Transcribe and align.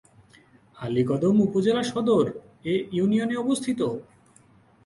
আলীকদম 0.77 1.35
উপজেলা 1.47 1.83
সদর 1.91 2.25
এ 2.65 2.75
ইউনিয়নে 2.97 3.35
অবস্থিত। 3.43 3.79